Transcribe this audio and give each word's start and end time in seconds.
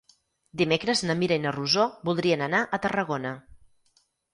Dimecres 0.61 1.03
na 1.09 1.17
Mira 1.21 1.39
i 1.41 1.45
na 1.45 1.53
Rosó 1.59 1.87
voldrien 2.11 2.49
anar 2.49 2.67
a 2.79 2.85
Tarragona. 2.87 3.41